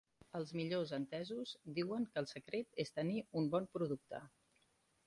Els 0.37 0.53
millors 0.59 0.93
entesos 0.97 1.53
diuen 1.81 2.09
que 2.09 2.23
el 2.25 2.29
secret 2.35 2.83
és 2.87 2.95
tenir 2.99 3.21
un 3.43 3.53
bon 3.57 3.71
producte. 3.79 4.27